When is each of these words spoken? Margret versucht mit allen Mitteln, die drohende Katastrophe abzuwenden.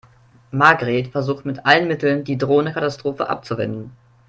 Margret 0.49 1.09
versucht 1.09 1.45
mit 1.45 1.67
allen 1.67 1.87
Mitteln, 1.87 2.23
die 2.23 2.35
drohende 2.39 2.73
Katastrophe 2.73 3.29
abzuwenden. 3.29 3.91